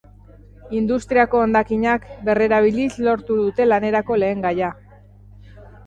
Industriako 0.77 1.41
hondakinak 1.41 2.09
berrerabiliz 2.31 2.89
lortu 3.09 3.39
dute 3.45 3.71
lanerako 3.71 4.23
lehengaia. 4.25 4.77